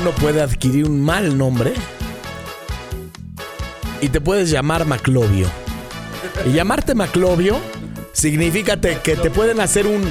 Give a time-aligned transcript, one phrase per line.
[0.00, 1.74] Uno puede adquirir un mal nombre
[4.00, 5.46] y te puedes llamar Maclovio.
[6.46, 7.58] Y llamarte Maclovio
[8.12, 10.02] significa te- que te pueden hacer un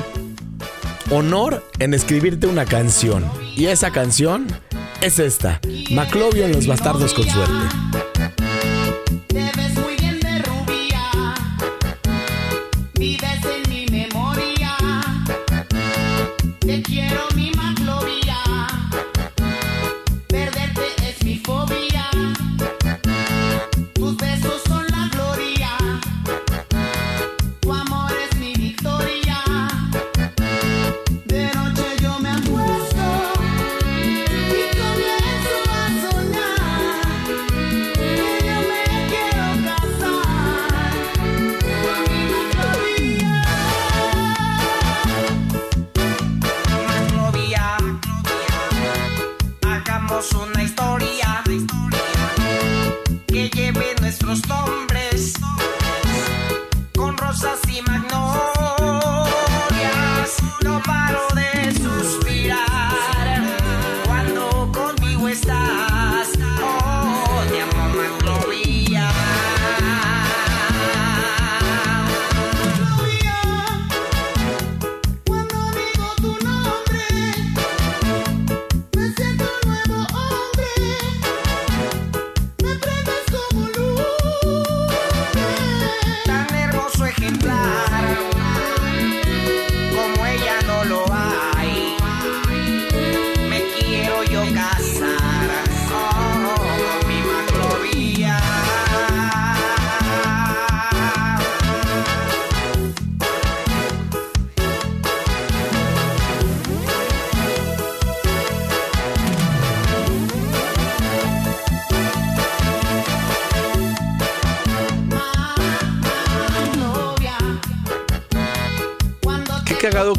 [1.09, 3.25] honor en escribirte una canción.
[3.55, 4.45] Y esa canción
[5.01, 7.53] es esta: Maclovio en los bastardos con suerte.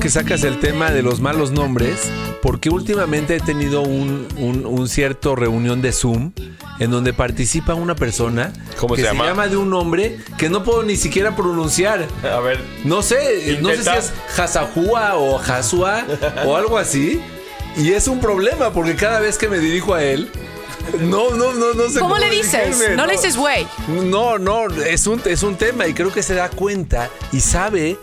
[0.01, 2.11] Que sacas el tema de los malos nombres,
[2.43, 6.33] porque últimamente he tenido un, un- un cierto reunión de Zoom
[6.79, 9.47] en donde participa una persona ¿Cómo que se llama?
[9.49, 12.07] de un nombre que no puedo ni siquiera pronunciar.
[12.25, 12.59] A ver.
[12.85, 16.05] No sé, no sé si es Hasahua o Hasua
[16.47, 17.21] o algo así.
[17.77, 20.31] Y es un problema porque cada vez que me dirijo a él,
[21.03, 22.65] no, no, no, no sé ¿Cómo le dices?
[22.71, 23.67] dirigirme, No le dices güey.
[24.07, 27.99] no, no, es un, es un tema y creo que se da cuenta y sabe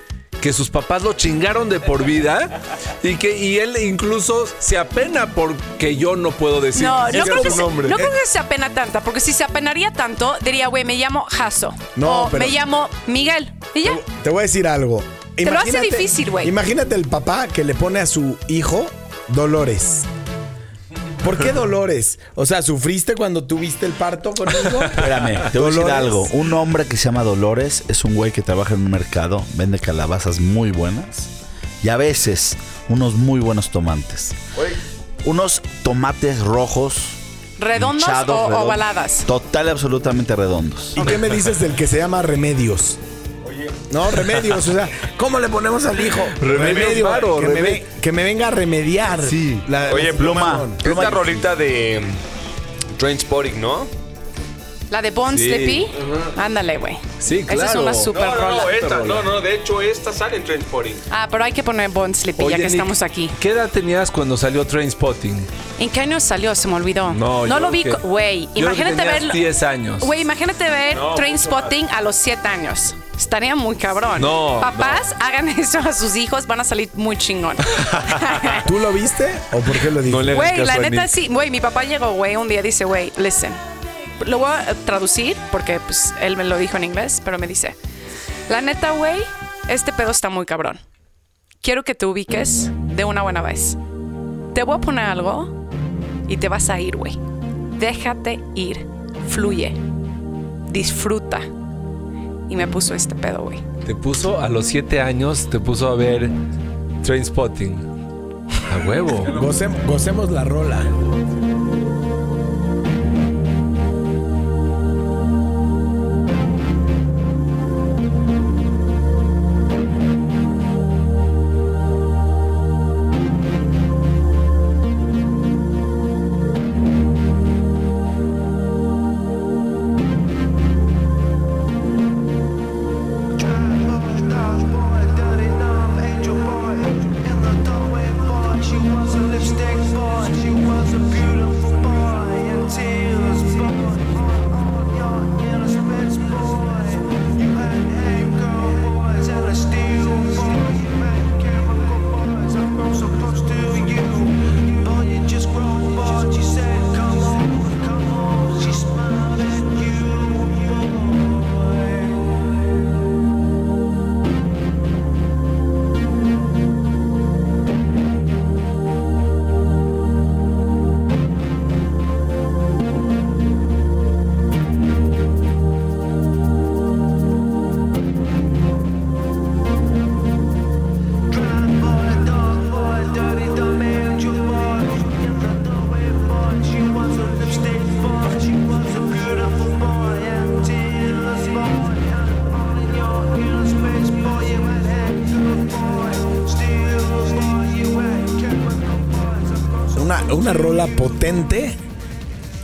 [0.47, 2.61] que sus papás lo chingaron de por vida
[3.03, 7.41] y que y él incluso se apena porque yo no puedo decir No, no creo,
[7.41, 7.89] que se, nombre.
[7.89, 11.25] no creo que se apena tanto, porque si se apenaría tanto, diría, güey, me llamo
[11.29, 11.73] Jaso.
[11.97, 13.51] No, o pero- me llamo Miguel.
[13.75, 13.99] Y ya.
[14.23, 15.03] Te voy a decir algo.
[15.35, 16.47] Te lo hace Imagínate- difícil, güey.
[16.47, 18.87] Imagínate el papá que le pone a su hijo
[19.27, 20.03] Dolores.
[21.27, 22.19] ¿Por qué Dolores?
[22.35, 24.81] O sea, ¿sufriste cuando tuviste el parto conmigo?
[24.83, 25.93] Espérame, te voy a decir Dolores.
[25.93, 26.23] algo.
[26.31, 29.77] Un hombre que se llama Dolores es un güey que trabaja en un mercado, vende
[29.77, 31.27] calabazas muy buenas
[31.83, 32.55] y a veces
[32.87, 34.35] unos muy buenos tomates.
[35.25, 36.95] Unos tomates rojos.
[37.59, 39.23] ¿Redondos hinchados, o redondos, ovaladas?
[39.27, 40.93] Total y absolutamente redondos.
[40.95, 42.99] ¿Y qué me dices del que se llama Remedios?
[43.91, 46.19] No, Remedios, o sea, ¿cómo le ponemos al hijo?
[46.41, 49.21] Remedios Varo, que, me ve- que me venga a remediar.
[49.23, 49.61] Sí.
[49.69, 50.51] La- Oye, la Pluma.
[50.77, 50.97] situación.
[50.97, 52.01] Esta rolita de
[52.97, 53.87] Trainspotting, ¿no?
[54.89, 55.45] La de Bon Sí.
[55.49, 55.85] Sleepy.
[56.37, 56.97] Ándale, güey.
[57.19, 57.81] Sí, Esa es claro.
[57.81, 58.63] una super No, no, rola.
[58.63, 60.95] no, esta, no, no, de hecho esta sale en Trainspotting.
[61.11, 63.29] Ah, pero hay que poner Bon Sleepy Oye, ya que Nick, estamos aquí.
[63.41, 65.45] ¿Qué edad tenías cuando salió Trainspotting?
[65.79, 66.55] ¿En qué año salió?
[66.55, 67.11] Se me olvidó.
[67.13, 67.81] No, yo lo vi.
[67.83, 69.31] creo que- co- Güey, yo creo que imagínate tenías ver.
[69.33, 69.99] 10 años.
[70.01, 72.95] Güey, imagínate ver No, Trainspotting a los 7 años.
[73.17, 74.21] Estaría muy cabrón.
[74.21, 77.57] No, Papás, hagan eso a sus hijos, van a salir muy chingón.
[78.67, 80.25] ¿Tú lo viste o por qué lo dices?
[80.25, 81.27] No Güey, la neta sí.
[81.27, 83.51] Güey, mi papá llegó, güey, un día dice, güey, listen.
[84.25, 87.75] Lo voy a traducir porque pues, él me lo dijo en inglés, pero me dice,
[88.49, 89.21] la neta, güey,
[89.67, 90.79] este pedo está muy cabrón.
[91.61, 93.77] Quiero que te ubiques de una buena vez.
[94.53, 95.67] Te voy a poner algo
[96.27, 97.17] y te vas a ir, güey.
[97.79, 98.87] Déjate ir.
[99.27, 99.73] Fluye.
[100.69, 101.41] Disfruta.
[102.49, 103.59] Y me puso este pedo, güey.
[103.85, 106.29] Te puso a los 7 años, te puso a ver
[107.03, 107.75] Trainspotting.
[108.73, 109.25] A huevo.
[109.41, 110.79] Gocem- gocemos la rola.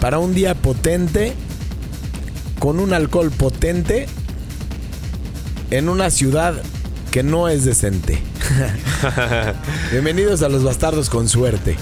[0.04, 1.32] Para un día potente
[2.60, 4.08] con un alcohol potente
[5.72, 6.56] en una ciudad
[7.10, 8.22] que no es decente.
[9.94, 11.78] Bienvenidos a los bastardos con suerte.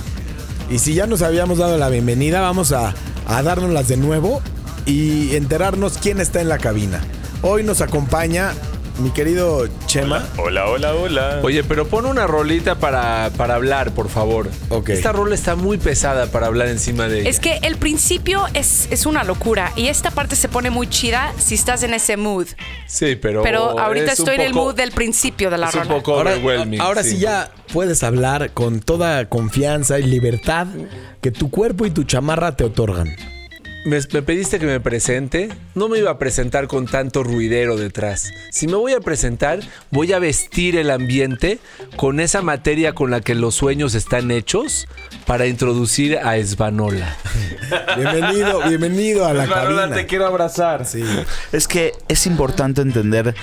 [0.69, 2.93] Y si ya nos habíamos dado la bienvenida, vamos a,
[3.25, 4.43] a dárnoslas de nuevo
[4.85, 7.01] y enterarnos quién está en la cabina.
[7.41, 8.53] Hoy nos acompaña
[8.99, 10.27] mi querido Chema.
[10.37, 11.39] Hola, hola, hola.
[11.43, 14.49] Oye, pero pon una rolita para, para hablar, por favor.
[14.69, 14.89] Ok.
[14.89, 17.29] Esta rola está muy pesada para hablar encima de ella.
[17.29, 21.33] Es que el principio es, es una locura y esta parte se pone muy chida
[21.39, 22.47] si estás en ese mood.
[22.87, 23.41] Sí, pero.
[23.43, 25.95] Pero ahorita es estoy en el poco- mood del principio de la Es un rola.
[25.95, 26.81] poco Ahora, overwhelming.
[26.81, 30.67] ahora sí ya puedes hablar con toda confianza y libertad
[31.21, 33.15] que tu cuerpo y tu chamarra te otorgan.
[33.83, 35.49] Me, me pediste que me presente.
[35.73, 38.31] No me iba a presentar con tanto ruidero detrás.
[38.51, 41.59] Si me voy a presentar, voy a vestir el ambiente
[41.95, 44.87] con esa materia con la que los sueños están hechos
[45.25, 47.17] para introducir a Esvanola.
[47.97, 49.95] Bienvenido, bienvenido a la Esmeralda, cabina.
[49.95, 50.85] te quiero abrazar.
[50.85, 51.03] Sí.
[51.51, 53.33] Es que es importante entender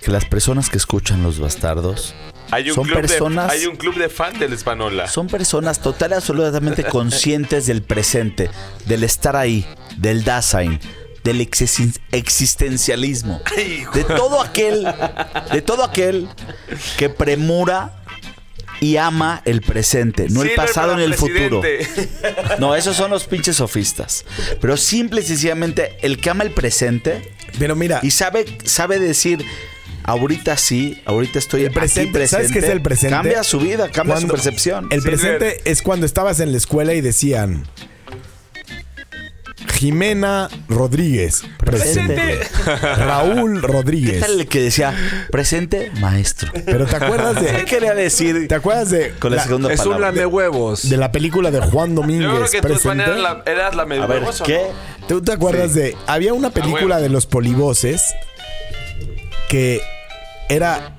[0.00, 2.14] que las personas que escuchan Los Bastardos
[2.50, 5.06] Hay un, Son club personas- de, hay un club de fan del Espanola.
[5.08, 8.50] son personas total y absolutamente conscientes del presente,
[8.86, 9.66] del estar ahí,
[9.96, 10.80] del Dasein,
[11.24, 13.40] del exis- existencialismo,
[13.94, 14.86] de todo aquel,
[15.52, 16.28] de todo aquel
[16.96, 17.94] que premura
[18.80, 21.60] y ama el presente, no el pasado ni el futuro.
[22.60, 24.24] No, esos son los pinches sofistas.
[24.60, 29.44] Pero simple y sencillamente, el que ama el presente Pero mira, y sabe, sabe decir,
[30.04, 33.14] ahorita sí, ahorita estoy El presente, aquí ¿sabes qué es el presente?
[33.16, 34.86] Cambia su vida, cambia Cuando- su percepción.
[34.90, 37.64] el Sí, presente es cuando estabas en la escuela y decían
[39.74, 42.40] Jimena Rodríguez, presente.
[42.96, 44.20] Raúl ¿Qué Rodríguez.
[44.20, 44.92] tal el que decía,
[45.30, 46.50] presente, maestro?
[46.64, 49.80] Pero te acuerdas ¿Qué de quería decir ¿Te acuerdas de con la, la, segunda Es
[49.80, 50.08] un palabra?
[50.08, 50.88] lame huevos.
[50.88, 54.02] de la película de Juan Yo creo Domínguez que tú eras la, eras la medio
[54.04, 54.66] A ver, ¿qué?
[55.00, 55.06] ¿no?
[55.06, 58.02] ¿Tú te acuerdas de había una película de los polivoces
[59.48, 59.80] que
[60.48, 60.96] era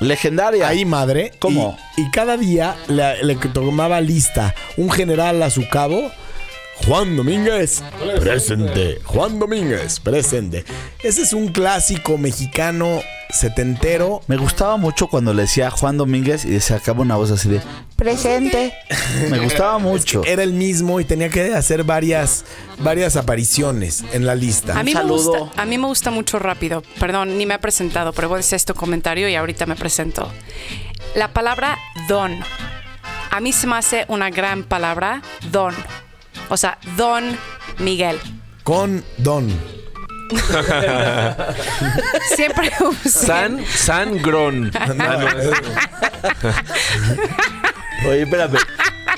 [0.00, 0.68] Legendaria.
[0.68, 1.32] ahí madre.
[1.38, 1.76] ¿Cómo?
[1.96, 6.10] Y, y cada día le, le tomaba lista un general a su cabo.
[6.86, 7.82] Juan Domínguez,
[8.20, 9.00] presente.
[9.04, 10.64] Juan Domínguez, presente.
[11.02, 14.22] Ese es un clásico mexicano setentero.
[14.26, 17.60] Me gustaba mucho cuando le decía Juan Domínguez y se acaba una voz así de
[17.96, 18.72] presente.
[19.30, 20.22] Me gustaba mucho.
[20.24, 22.44] Era el mismo y tenía que hacer varias,
[22.78, 24.78] varias apariciones en la lista.
[24.78, 25.44] A mí, me saludo.
[25.44, 26.82] gusta, a mí me gusta mucho rápido.
[26.98, 30.30] Perdón, ni me he presentado, pero voy a decir este comentario y ahorita me presento.
[31.14, 32.38] La palabra don.
[33.30, 35.74] A mí se me hace una gran palabra, don.
[36.48, 37.36] O sea, don
[37.78, 38.18] Miguel.
[38.64, 39.79] Con Don.
[42.36, 43.08] Siempre uso.
[43.08, 44.70] San, San Gron.
[48.08, 48.58] Oye, espérame.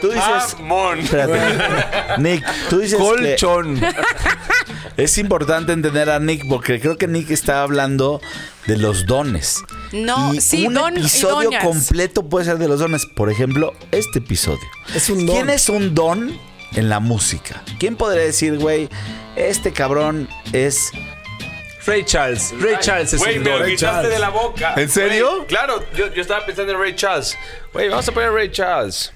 [0.00, 0.56] Tú dices.
[0.58, 0.98] Amón.
[1.00, 2.18] Espérate.
[2.18, 3.80] Nick, tú dices que Colchón.
[4.96, 8.20] es importante entender a Nick porque creo que Nick está hablando
[8.66, 9.62] de los dones.
[9.92, 13.06] No, y sí, un don episodio completo puede ser de los dones.
[13.06, 14.66] Por ejemplo, este episodio.
[14.94, 15.36] Es un don.
[15.36, 16.32] ¿Quién es un don
[16.74, 17.62] en la música?
[17.78, 18.88] ¿Quién podría decir, güey,
[19.36, 20.90] este cabrón es
[21.86, 22.54] Ray Charles.
[22.60, 24.74] Ray Charles es Güey, un me lo quitaste de la boca.
[24.76, 25.34] ¿En serio?
[25.36, 27.36] Güey, claro, yo, yo estaba pensando en Ray Charles.
[27.72, 29.12] Güey, vamos a poner Ray Charles.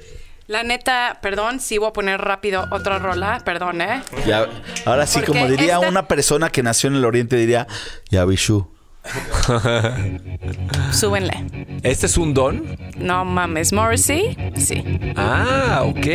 [0.48, 4.02] La neta, perdón, sí voy a poner rápido otra rola, perdón, ¿eh?
[4.26, 4.48] Ya,
[4.84, 7.66] ahora sí, Porque como diría esta- una persona que nació en el Oriente, diría,
[8.10, 8.68] ya Bishu.
[10.92, 11.44] Súbenle.
[11.82, 12.64] ¿Este es un don?
[12.98, 14.82] No mames, Morrissey, sí.
[15.16, 16.06] Ah, ok.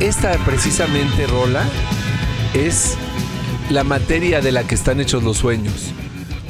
[0.00, 1.64] Esta precisamente rola
[2.54, 2.96] es
[3.70, 5.74] la materia de la que están hechos los sueños.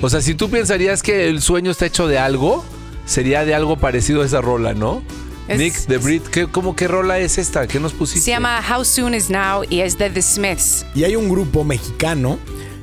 [0.03, 2.65] O sea, si tú pensarías que el sueño está hecho de algo,
[3.07, 5.03] sería de algo parecido a esa rola, ¿no?
[5.49, 7.67] Es- Nick, The Brit, ¿qué, ¿cómo qué rola es esta?
[7.67, 8.21] ¿Qué nos pusiste?
[8.25, 10.85] Se llama How Soon Is Now y es de The Smiths.
[10.95, 12.39] Y hay un grupo mexicano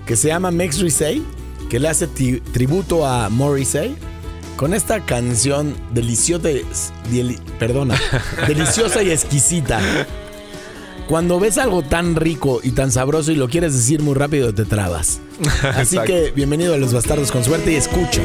[0.05, 1.23] que se llama Max Risey,
[1.69, 3.95] que le hace ti- tributo a Morrissey
[4.55, 6.49] con esta canción deliciosa,
[7.11, 7.99] deli- perdona,
[8.47, 9.79] deliciosa y exquisita.
[11.07, 14.65] Cuando ves algo tan rico y tan sabroso y lo quieres decir muy rápido, te
[14.65, 15.19] trabas.
[15.75, 18.21] Así que bienvenido a Los Bastardos con Suerte y escucha.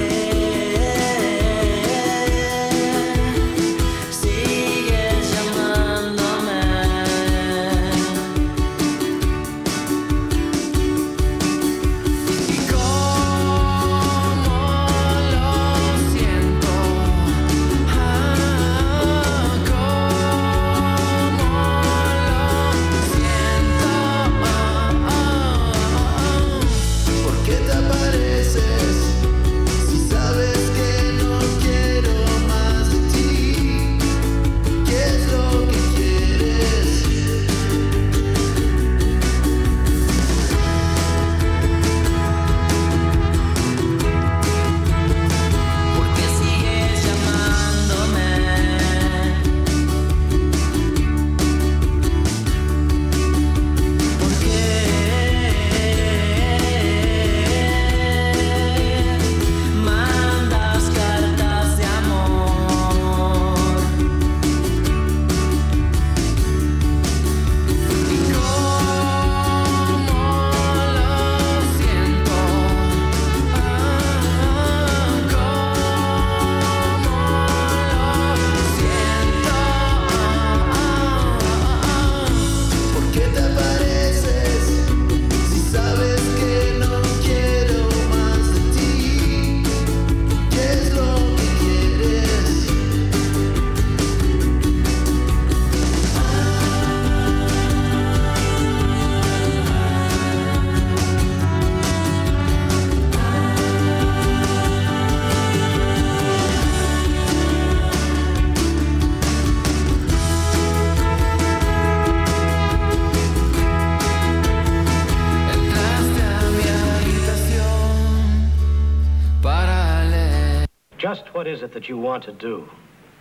[121.89, 122.69] What you want to do?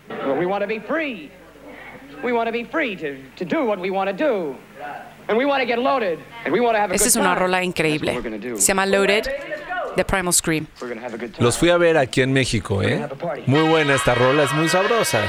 [0.10, 1.32] Well, we want to be free.
[2.24, 4.56] We want to be free to, to do what we want to do.
[5.28, 6.20] And we want to get loaded.
[6.46, 8.14] And we want to have a Esa good es una rola increíble.
[8.58, 9.28] Se llama Loaded
[9.96, 10.68] de Primal Scream.
[10.82, 11.44] We're going to have a good time.
[11.44, 13.08] Los fui a ver aquí en México, ¿eh?
[13.46, 15.22] Muy buena esta rola, es muy sabrosa.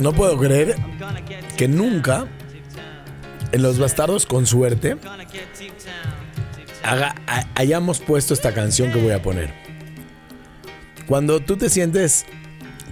[0.00, 0.76] No puedo creer
[1.56, 2.26] que nunca
[3.52, 4.96] en los bastardos con suerte
[7.54, 9.52] hayamos puesto esta canción que voy a poner.
[11.06, 12.26] Cuando tú te sientes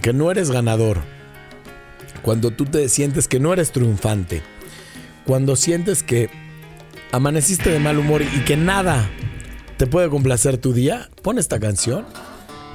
[0.01, 0.99] que no eres ganador,
[2.21, 4.41] cuando tú te sientes que no eres triunfante,
[5.25, 6.29] cuando sientes que
[7.11, 9.09] amaneciste de mal humor y que nada
[9.77, 12.05] te puede complacer tu día, pon esta canción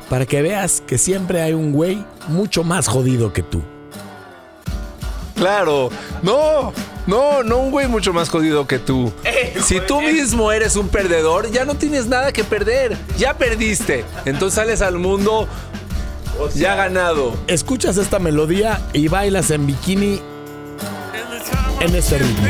[0.08, 3.62] para que veas que siempre hay un güey mucho más jodido que tú.
[5.34, 5.90] Claro.
[6.22, 6.72] No,
[7.06, 9.12] no, no un güey mucho más jodido que tú.
[9.64, 12.98] Si tú mismo eres un perdedor, ya no tienes nada que perder.
[13.16, 14.04] Ya perdiste.
[14.26, 15.48] Entonces sales al mundo
[16.54, 17.34] ya ganado.
[17.46, 20.20] Escuchas esta melodía y bailas en bikini
[21.80, 22.46] en este ritmo.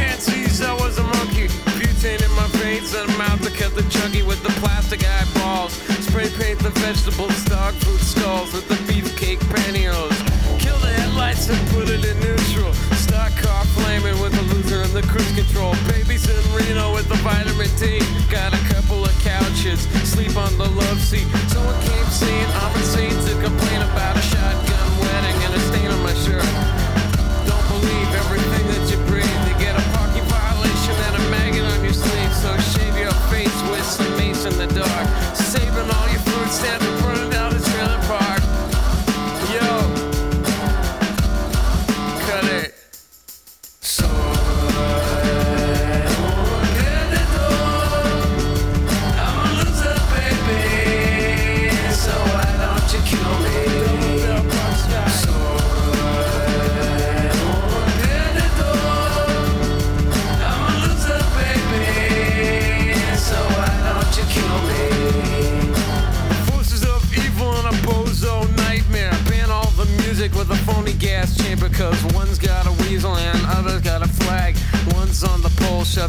[6.25, 10.17] Spray paint the vegetables, dog food stalls with the beefcake pantyhose.
[10.59, 12.73] Kill the headlights and put it in neutral.
[12.97, 15.75] Stock car flaming with the loser and the cruise control.
[15.87, 18.01] Babies in Reno with the vitamin D.
[18.31, 21.29] Got a couple of couches, sleep on the love seat.
[21.49, 26.15] Someone came saying I'm to complain about a shotgun wedding and a stain on my
[26.15, 26.64] shirt.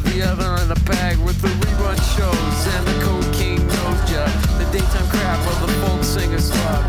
[0.06, 4.30] The other in the bag with the rerun shows and the cocaine nose job.
[4.60, 6.86] The daytime crap of the folk singer's love.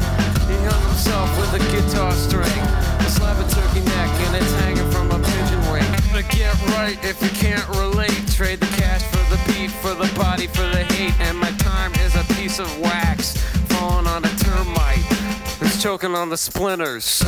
[0.49, 2.63] He hung himself with a guitar string.
[3.01, 5.87] A slab of turkey neck and it's hanging from a pigeon wing.
[6.15, 8.27] To get right if you can't relate.
[8.29, 11.19] Trade the cash for the beat, for the body, for the hate.
[11.21, 13.37] And my time is a piece of wax
[13.73, 15.05] falling on a termite.
[15.61, 17.23] It's choking on the splinters.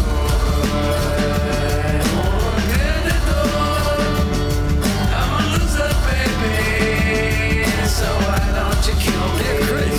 [7.99, 9.98] So why don't you kill me?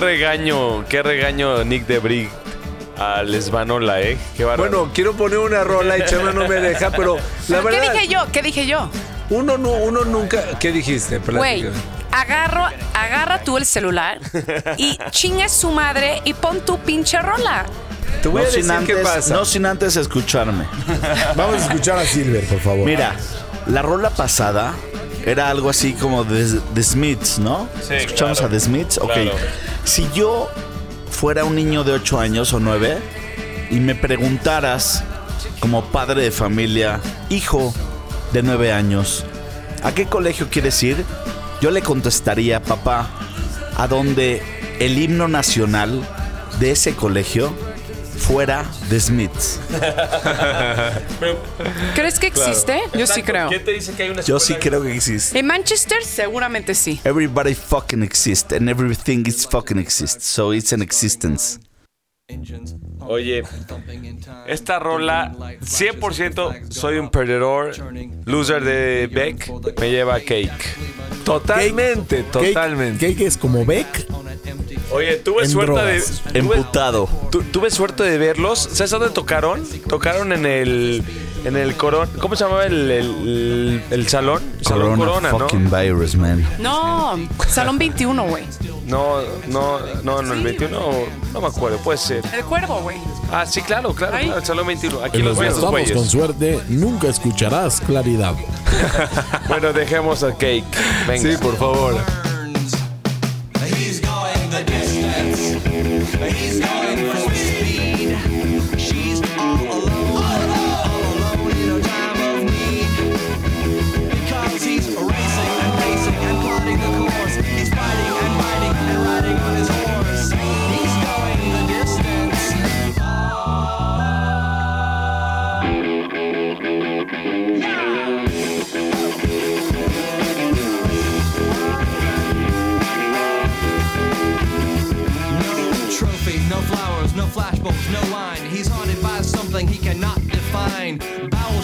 [0.00, 2.28] Regaño, qué regaño Nick de Brig
[2.98, 4.18] a Lesbanola, ¿eh?
[4.36, 4.70] Qué bárbaro.
[4.70, 7.22] Bueno, quiero poner una rola y Chema no me deja, pero la
[7.58, 8.20] ¿Pero ¿Qué verdad, dije yo?
[8.32, 8.90] ¿Qué dije yo?
[9.30, 10.58] uno no, uno nunca.
[10.58, 11.18] ¿Qué dijiste?
[11.18, 11.64] Güey,
[12.10, 14.18] agarro, agarra tú el celular
[14.76, 17.64] y chingue su madre y pon tu pinche rola.
[18.22, 19.34] Te voy No a decir sin, qué antes, pasa.
[19.34, 20.64] no sin antes escucharme.
[21.36, 22.84] Vamos a escuchar a Silver, por favor.
[22.84, 23.14] Mira,
[23.68, 24.74] la rola pasada
[25.24, 27.68] era algo así como de The Smiths, ¿no?
[27.86, 28.52] Sí, Escuchamos claro.
[28.52, 28.98] a The Smiths.
[28.98, 29.12] Ok.
[29.12, 29.32] Claro.
[29.84, 30.48] Si yo
[31.10, 32.98] fuera un niño de 8 años o 9
[33.70, 35.04] y me preguntaras,
[35.58, 37.74] como padre de familia, hijo
[38.32, 39.24] de 9 años,
[39.82, 41.04] ¿a qué colegio quieres ir?
[41.60, 43.10] Yo le contestaría, papá,
[43.76, 44.42] a donde
[44.78, 46.02] el himno nacional
[46.58, 47.52] de ese colegio
[48.30, 49.58] fuera The Smiths.
[51.94, 52.80] ¿Crees que existe?
[52.96, 53.48] Yo sí creo.
[53.48, 55.36] ¿Quién te dice que hay una Yo sí creo que existe.
[55.38, 57.00] En Manchester seguramente sí.
[57.04, 60.26] Everybody fucking exists and everything is fucking exists.
[60.26, 61.58] So it's an existence.
[63.10, 63.42] Oye,
[64.46, 67.72] esta rola, 100% soy un perdedor,
[68.24, 70.52] loser de Beck, me lleva a Cake.
[71.24, 73.08] Totalmente, Cake- totalmente.
[73.12, 74.06] Cake es como Beck.
[74.92, 76.22] Oye, tuve En suerte drogas.
[76.32, 76.40] de.
[76.40, 77.08] tuve- Emputado.
[77.32, 78.60] tu- tuve suerte de verlos.
[78.60, 79.64] ¿Sabes dónde tocaron?
[79.88, 81.02] Tocaron en el.
[81.44, 82.10] En el Corona.
[82.20, 84.42] ¿Cómo se llamaba el, el, el salón?
[84.60, 85.38] Salón Corona, ¿no?
[85.40, 86.46] fucking virus, man.
[86.58, 88.44] No, Salón 21, güey.
[88.86, 90.80] No, no, no, no, el 21,
[91.32, 92.22] no me acuerdo, puede ser.
[92.34, 92.96] El cuervo, güey.
[93.32, 95.04] Ah, sí, claro, claro, claro, el salón 21.
[95.04, 95.92] Aquí En los güeyes.
[95.92, 98.34] con suerte nunca escucharás claridad.
[99.48, 100.64] Bueno, dejemos a Cake.
[101.08, 101.30] Venga.
[101.30, 101.96] Sí, por favor.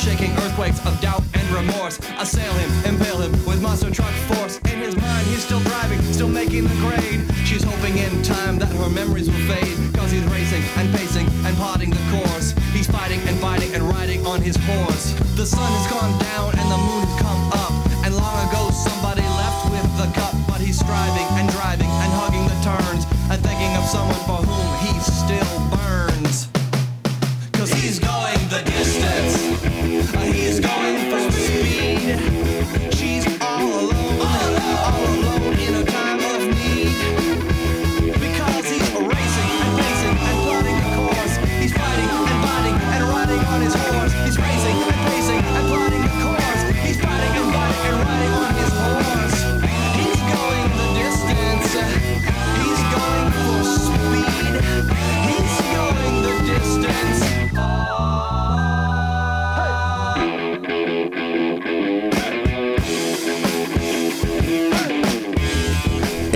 [0.07, 4.59] Shaking earthquakes of doubt and remorse assail him, impale him with monster truck force.
[4.71, 7.27] In his mind, he's still driving, still making the grade.
[7.43, 9.75] She's hoping in time that her memories will fade.
[9.99, 12.55] Cause he's racing and pacing and plotting the course.
[12.71, 15.11] He's fighting and fighting and riding on his horse.
[15.35, 17.75] The sun has gone down and the moon has come up.
[18.07, 20.35] And long ago somebody left with the cup.
[20.47, 23.03] But he's striving and driving and hugging the turns.
[23.27, 25.76] And thinking of someone for whom he's still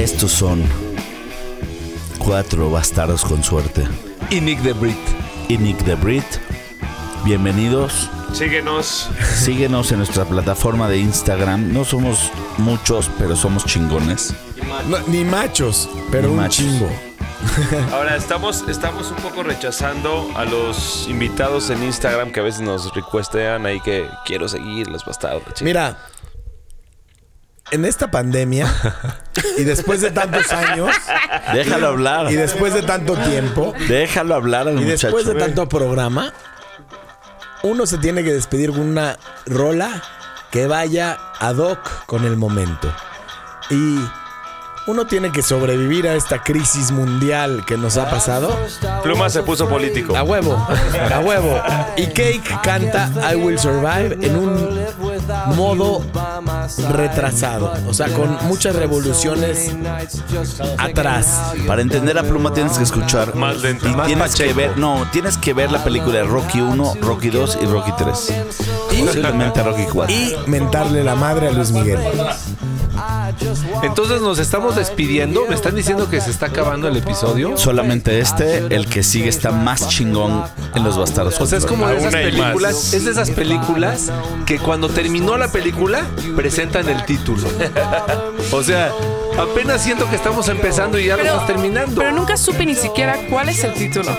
[0.01, 0.63] Estos son
[2.19, 3.87] cuatro bastardos con suerte.
[4.31, 4.97] Y Nick de Brit.
[5.49, 6.25] Y Nick de Brit.
[7.23, 8.09] Bienvenidos.
[8.33, 9.11] Síguenos.
[9.37, 11.71] Síguenos en nuestra plataforma de Instagram.
[11.75, 14.33] No somos muchos, pero somos chingones.
[14.89, 16.57] No, ni machos, pero Ni un machos.
[16.57, 16.89] chingo.
[17.93, 22.95] Ahora estamos, estamos un poco rechazando a los invitados en Instagram que a veces nos
[22.95, 25.61] recuestean ahí que quiero seguir los bastardos.
[25.61, 25.99] Mira,
[27.73, 28.73] en esta pandemia
[29.59, 30.91] y después de tantos años
[31.53, 32.31] Déjalo hablar.
[32.33, 35.07] y después de tanto tiempo Déjalo hablar al y muchacho.
[35.09, 36.33] después de tanto programa,
[37.63, 40.03] uno se tiene que despedir con una rola
[40.51, 42.93] que vaya ad hoc con el momento.
[43.71, 43.99] Y
[44.87, 48.59] uno tiene que sobrevivir a esta crisis mundial que nos ha pasado.
[49.05, 50.17] Pluma se puso político.
[50.17, 50.57] A huevo,
[51.15, 51.63] a huevo.
[51.97, 54.81] Y Cake canta I Will Survive en un
[55.55, 56.03] modo
[56.79, 57.73] retrasado.
[57.87, 59.75] O sea, con muchas revoluciones
[60.79, 61.55] atrás.
[61.67, 63.35] Para entender a Pluma tienes que escuchar.
[63.35, 66.61] Más lento, y más tienes que ver, no, tienes que ver la película de Rocky
[66.61, 68.35] 1, Rocky 2 y Rocky 3.
[68.93, 70.15] Y posiblemente Rocky 4.
[70.15, 71.99] Y mentarle la madre a Luis Miguel.
[73.83, 75.47] Entonces nos estamos despidiendo.
[75.49, 77.57] Me están diciendo que se está acabando el episodio.
[77.57, 81.41] Solamente este, el que sigue está más chingón en los bastardos.
[81.41, 84.13] O sea, es como de esas películas, es de esas películas
[84.47, 86.07] que cuando terminó la película
[86.69, 87.49] presentan el título.
[88.53, 88.91] O sea,
[89.39, 92.01] apenas siento que estamos empezando y ya lo estamos terminando.
[92.01, 94.11] pero nunca supe ni siquiera cuál es el título.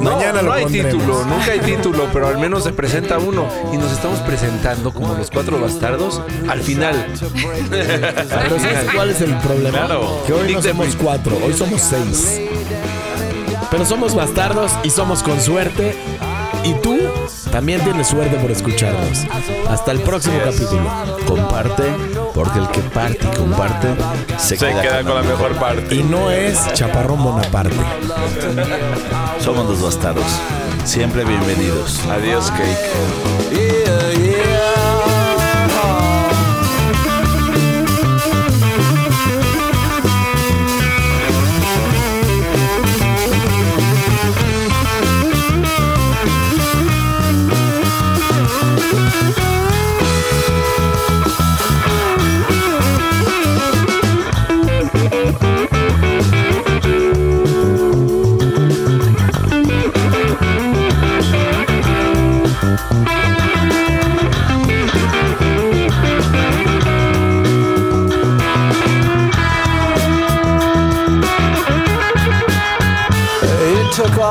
[0.00, 0.92] No, Mañana no lo hay pondremos.
[0.92, 5.14] título, nunca hay título, pero al menos se presenta uno y nos estamos presentando como
[5.14, 7.06] los cuatro bastardos al final.
[7.70, 9.78] Pero ¿sabes cuál es el problema?
[9.86, 10.22] Claro.
[10.26, 12.40] Que hoy Nick no somos cuatro, hoy somos seis.
[13.70, 15.94] Pero somos bastardos y somos con suerte.
[16.64, 16.96] Y tú
[17.54, 19.24] también tienes suerte por escucharnos.
[19.68, 20.90] Hasta el próximo capítulo.
[21.24, 21.84] Comparte,
[22.34, 23.94] porque el que parte y comparte
[24.38, 25.94] se, Se queda con la mejor parte.
[25.94, 27.76] Y no es Chaparrón Bonaparte.
[29.38, 30.26] Somos los bastardos.
[30.84, 32.00] Siempre bienvenidos.
[32.10, 34.43] Adiós, Cake.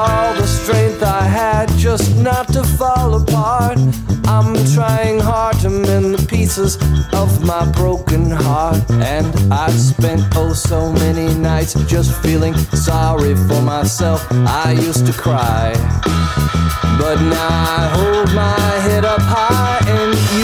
[0.03, 3.77] All the strength I had just not to fall apart.
[4.25, 6.77] I'm trying hard to mend the pieces
[7.13, 8.83] of my broken heart.
[8.91, 12.55] And I've spent oh so many nights just feeling
[12.87, 14.25] sorry for myself.
[14.65, 15.73] I used to cry.
[16.99, 20.42] But now I hold my head up high and you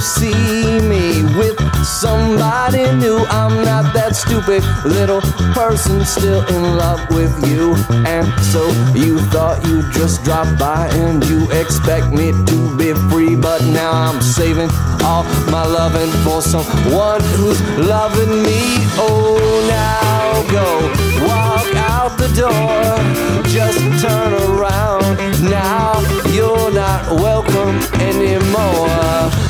[0.00, 3.18] see me with somebody new.
[3.30, 5.20] I'm not that stupid little
[5.52, 7.74] person still in love with you.
[8.06, 13.36] And so you thought you'd just drop by and you expect me to be free.
[13.36, 14.70] But now I'm saving
[15.02, 18.60] all my loving for someone who's loving me.
[19.00, 23.42] Oh, now go walk out the door.
[23.44, 25.18] Just turn around.
[25.42, 28.88] Now you're not welcome anymore.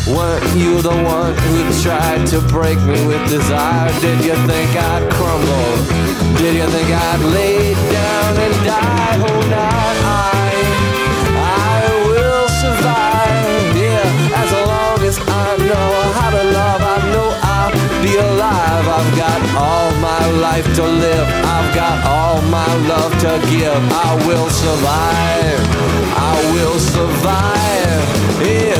[0.08, 3.92] Weren't you the one who tried to break me with desire?
[4.00, 5.72] Did you think I'd crumble?
[6.38, 9.16] Did you think I'd lay down and die?
[9.28, 10.48] Oh, not I.
[11.70, 13.76] I will survive.
[13.76, 18.86] Yeah, as long as I know how to love, I know I'll be alive.
[18.98, 21.17] I've got all my life to live.
[22.38, 23.66] All my love to give.
[23.66, 25.58] I will survive.
[26.16, 28.46] I will survive.
[28.46, 28.77] Yeah.